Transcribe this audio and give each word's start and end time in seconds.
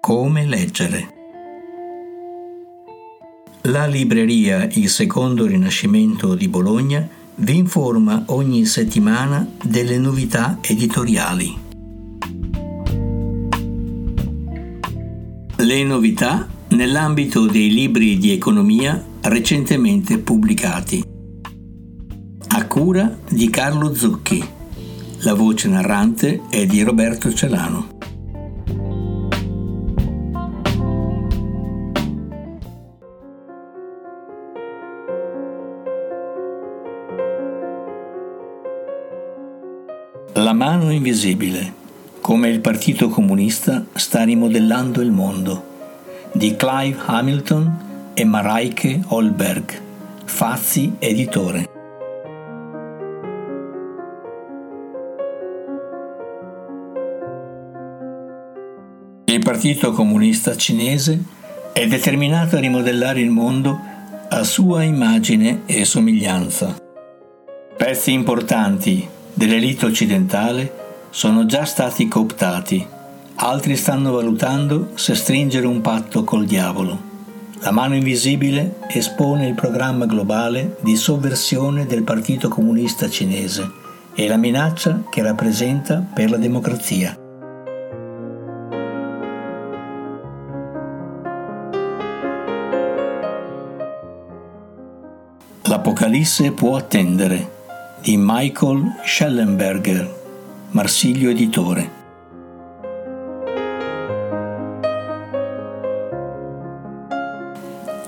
Come 0.00 0.46
leggere. 0.46 1.14
La 3.62 3.86
libreria 3.86 4.68
Il 4.72 4.88
Secondo 4.88 5.46
Rinascimento 5.46 6.34
di 6.34 6.48
Bologna 6.48 7.08
vi 7.36 7.56
informa 7.56 8.24
ogni 8.26 8.64
settimana 8.64 9.48
delle 9.62 9.98
novità 9.98 10.58
editoriali. 10.60 11.56
Le 15.56 15.84
novità 15.84 16.48
nell'ambito 16.70 17.46
dei 17.46 17.72
libri 17.72 18.18
di 18.18 18.32
economia 18.32 19.00
recentemente 19.20 20.18
pubblicati. 20.18 21.11
Cura 22.72 23.14
di 23.28 23.50
Carlo 23.50 23.94
Zucchi. 23.94 24.42
La 25.24 25.34
voce 25.34 25.68
narrante 25.68 26.44
è 26.48 26.64
di 26.64 26.82
Roberto 26.82 27.30
Celano. 27.30 27.88
La 40.32 40.54
mano 40.54 40.90
invisibile, 40.90 41.74
come 42.22 42.48
il 42.48 42.60
Partito 42.60 43.10
Comunista 43.10 43.84
sta 43.92 44.24
rimodellando 44.24 45.02
il 45.02 45.10
mondo, 45.10 45.62
di 46.32 46.56
Clive 46.56 46.96
Hamilton 47.04 48.12
e 48.14 48.24
Mareike 48.24 49.02
Holberg, 49.08 49.78
Fazzi 50.24 50.94
Editore. 50.98 51.80
Il 59.32 59.42
Partito 59.42 59.92
Comunista 59.92 60.54
Cinese 60.54 61.18
è 61.72 61.86
determinato 61.86 62.56
a 62.56 62.60
rimodellare 62.60 63.22
il 63.22 63.30
mondo 63.30 63.80
a 64.28 64.44
sua 64.44 64.82
immagine 64.82 65.62
e 65.64 65.86
somiglianza. 65.86 66.76
Pezzi 67.74 68.12
importanti 68.12 69.08
dell'elite 69.32 69.86
occidentale 69.86 70.70
sono 71.08 71.46
già 71.46 71.64
stati 71.64 72.08
cooptati, 72.08 72.86
altri 73.36 73.74
stanno 73.74 74.12
valutando 74.12 74.90
se 74.96 75.14
stringere 75.14 75.66
un 75.66 75.80
patto 75.80 76.24
col 76.24 76.44
diavolo. 76.44 77.00
La 77.60 77.70
mano 77.70 77.94
invisibile 77.94 78.80
espone 78.88 79.46
il 79.46 79.54
programma 79.54 80.04
globale 80.04 80.76
di 80.82 80.94
sovversione 80.94 81.86
del 81.86 82.02
Partito 82.02 82.50
Comunista 82.50 83.08
Cinese 83.08 83.66
e 84.14 84.28
la 84.28 84.36
minaccia 84.36 85.04
che 85.08 85.22
rappresenta 85.22 86.06
per 86.12 86.28
la 86.28 86.36
democrazia. 86.36 87.16
L'Apocalisse 95.84 96.52
può 96.52 96.76
attendere 96.76 97.50
di 98.00 98.14
Michael 98.16 99.00
Schellenberger, 99.04 100.20
Marsiglio 100.70 101.28
Editore. 101.28 101.90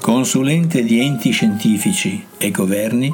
Consulente 0.00 0.82
di 0.82 1.00
enti 1.00 1.30
scientifici 1.30 2.24
e 2.38 2.50
governi, 2.50 3.12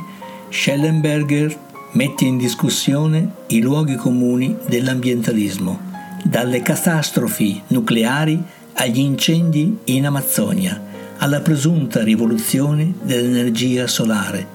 Schellenberger 0.48 1.58
mette 1.94 2.24
in 2.24 2.39
discussione 2.39 3.28
i 3.48 3.61
luoghi 3.61 3.96
comuni 3.96 4.56
dell'ambientalismo, 4.68 5.80
dalle 6.22 6.62
catastrofi 6.62 7.61
nucleari 7.66 8.41
agli 8.74 9.00
incendi 9.00 9.79
in 9.86 10.06
Amazzonia, 10.06 10.80
alla 11.19 11.41
presunta 11.41 12.02
rivoluzione 12.02 12.95
dell'energia 13.02 13.86
solare. 13.86 14.47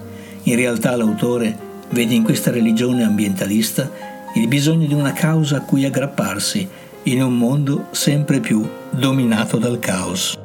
In 0.44 0.56
realtà 0.56 0.96
l'autore 0.96 1.58
vede 1.90 2.14
in 2.14 2.24
questa 2.24 2.52
religione 2.52 3.03
ambientalista 3.03 3.90
il 4.36 4.47
bisogno 4.47 4.88
di 4.88 4.94
una 4.94 5.14
causa 5.14 5.58
a 5.58 5.62
cui 5.62 5.86
aggrapparsi 5.86 6.68
in 7.03 7.24
un 7.24 7.38
mondo 7.38 7.88
sempre 7.92 8.40
più 8.40 8.68
dominato 8.90 9.58
dal 9.58 9.80
caos. 9.80 10.38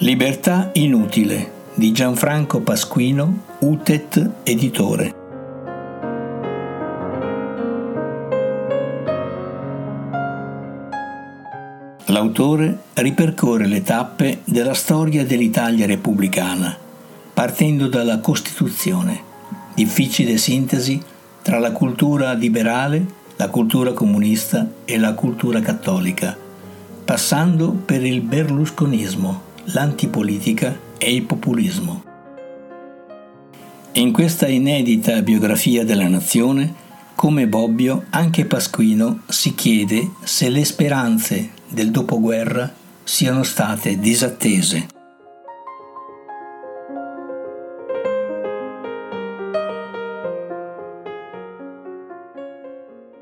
Libertà 0.00 0.70
inutile 0.74 1.56
di 1.74 1.92
Gianfranco 1.92 2.60
Pasquino, 2.60 3.42
UTET 3.58 4.30
editore. 4.44 5.17
L'autore 12.10 12.84
ripercorre 12.94 13.66
le 13.66 13.82
tappe 13.82 14.40
della 14.44 14.72
storia 14.72 15.26
dell'Italia 15.26 15.84
repubblicana, 15.84 16.74
partendo 17.34 17.86
dalla 17.86 18.18
Costituzione, 18.20 19.20
difficile 19.74 20.38
sintesi 20.38 21.02
tra 21.42 21.58
la 21.58 21.70
cultura 21.70 22.32
liberale, 22.32 23.04
la 23.36 23.50
cultura 23.50 23.92
comunista 23.92 24.66
e 24.86 24.96
la 24.96 25.12
cultura 25.12 25.60
cattolica, 25.60 26.34
passando 27.04 27.72
per 27.72 28.02
il 28.02 28.22
berlusconismo, 28.22 29.42
l'antipolitica 29.64 30.78
e 30.96 31.14
il 31.14 31.24
populismo. 31.24 32.02
In 33.92 34.12
questa 34.12 34.48
inedita 34.48 35.20
biografia 35.20 35.84
della 35.84 36.08
nazione, 36.08 36.72
come 37.14 37.46
Bobbio, 37.46 38.06
anche 38.08 38.46
Pasquino 38.46 39.20
si 39.28 39.54
chiede 39.54 40.12
se 40.22 40.48
le 40.48 40.64
speranze 40.64 41.56
del 41.68 41.90
dopoguerra 41.90 42.72
siano 43.04 43.42
state 43.42 43.98
disattese. 43.98 44.86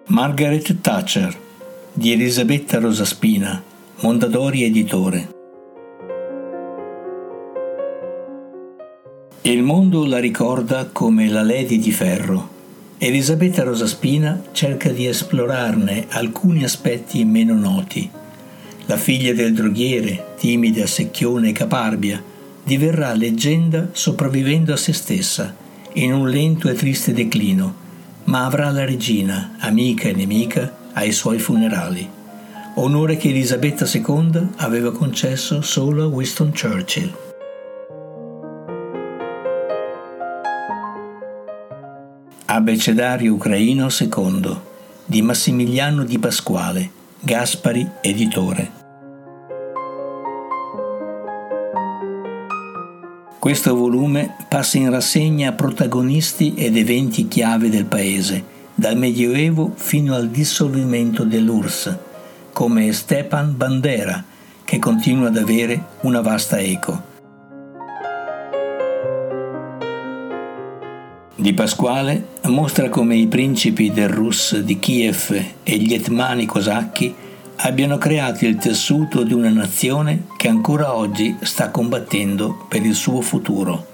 Margaret 0.07 0.81
Thatcher 0.81 1.37
di 1.93 2.13
Elisabetta 2.13 2.79
Rosaspina, 2.79 3.63
Mondadori 4.01 4.65
editore. 4.65 5.35
Il 9.43 9.63
mondo 9.63 10.05
la 10.07 10.19
ricorda 10.19 10.89
come 10.93 11.29
la 11.29 11.43
Lady 11.43 11.79
di 11.79 11.93
Ferro. 11.93 12.55
Elisabetta 12.99 13.63
Rosaspina 13.63 14.43
cerca 14.53 14.91
di 14.91 15.07
esplorarne 15.07 16.07
alcuni 16.11 16.65
aspetti 16.65 17.25
meno 17.25 17.55
noti 17.55 18.11
la 18.87 18.97
figlia 18.97 19.33
del 19.33 19.53
droghiere, 19.53 20.35
timida, 20.39 20.87
secchione 20.87 21.49
e 21.49 21.53
caparbia, 21.53 22.23
diverrà 22.63 23.13
leggenda 23.15 23.89
sopravvivendo 23.93 24.73
a 24.73 24.77
se 24.77 24.93
stessa, 24.93 25.55
in 25.95 26.13
un 26.13 26.29
lento 26.29 26.69
e 26.69 26.75
triste 26.75 27.13
declino, 27.13 27.85
ma 28.25 28.45
avrà 28.45 28.71
la 28.71 28.85
regina, 28.85 29.57
amica 29.59 30.09
e 30.09 30.13
nemica, 30.13 30.77
ai 30.93 31.13
suoi 31.13 31.39
funerali. 31.39 32.09
Onore 32.77 33.17
che 33.17 33.29
Elisabetta 33.29 33.89
II 33.91 34.49
aveva 34.57 34.93
concesso 34.93 35.63
solo 35.63 36.05
a 36.05 36.07
Winston 36.07 36.53
Churchill. 36.53 37.15
Abecedario 42.47 43.35
ucraino 43.35 43.89
II 43.89 44.57
di 45.05 45.23
Massimiliano 45.23 46.05
Di 46.05 46.19
Pasquale, 46.19 46.91
Gaspari 47.27 47.85
editore. 48.03 48.71
Questo 53.41 53.75
volume 53.75 54.37
passa 54.49 54.79
in 54.79 54.91
rassegna 54.91 55.51
protagonisti 55.51 56.55
ed 56.55 56.77
eventi 56.77 57.27
chiave 57.27 57.69
del 57.69 57.87
paese, 57.87 58.45
dal 58.73 58.97
Medioevo 58.97 59.73
fino 59.75 60.15
al 60.15 60.29
dissolvimento 60.29 61.25
dell'URSS, 61.25 61.97
come 62.53 62.93
Stepan 62.93 63.57
Bandera, 63.57 64.23
che 64.63 64.79
continua 64.79 65.27
ad 65.27 65.37
avere 65.37 65.85
una 66.03 66.21
vasta 66.21 66.61
eco. 66.61 67.16
Di 71.47 71.55
Pasquale 71.55 72.41
mostra 72.47 72.89
come 72.89 73.15
i 73.15 73.29
principi 73.29 73.93
del 73.93 74.09
Rus 74.09 74.59
di 74.59 74.81
Kiev 74.81 75.45
e 75.63 75.77
gli 75.77 75.95
etmani 75.95 76.45
cosacchi 76.45 77.15
abbiano 77.59 77.99
creato 77.99 78.45
il 78.47 78.57
tessuto 78.57 79.23
di 79.23 79.33
una 79.33 79.51
nazione 79.51 80.27
che 80.37 80.49
ancora 80.49 80.97
oggi 80.97 81.37
sta 81.43 81.71
combattendo 81.71 82.67
per 82.69 82.85
il 82.85 82.97
suo 82.97 83.21
futuro. 83.21 83.93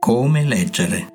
Come 0.00 0.44
leggere 0.44 1.14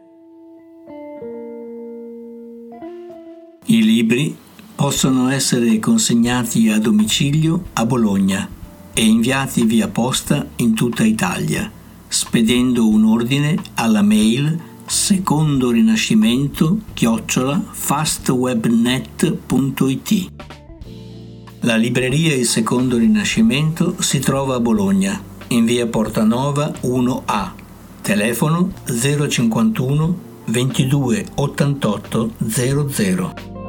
I 3.65 3.83
libri 3.83 4.49
possono 4.81 5.29
essere 5.29 5.77
consegnati 5.77 6.69
a 6.69 6.79
domicilio 6.79 7.65
a 7.73 7.85
Bologna 7.85 8.49
e 8.95 9.05
inviati 9.05 9.63
via 9.63 9.87
posta 9.87 10.47
in 10.55 10.73
tutta 10.73 11.03
Italia, 11.03 11.71
spedendo 12.07 12.87
un 12.87 13.05
ordine 13.05 13.61
alla 13.75 14.01
mail 14.01 14.59
secondo 14.87 15.69
rinascimento 15.69 16.79
chiocciola 16.93 17.63
fastwebnet.it. 17.69 20.31
La 21.59 21.75
libreria 21.75 22.33
Il 22.33 22.47
Secondo 22.47 22.97
Rinascimento 22.97 23.97
si 23.99 24.17
trova 24.17 24.55
a 24.55 24.59
Bologna, 24.59 25.21
in 25.49 25.65
via 25.65 25.85
Portanova 25.85 26.73
1A, 26.81 27.51
telefono 28.01 28.71
051 28.87 30.19
22 30.45 31.25
88 31.35 32.31
00. 32.39 33.60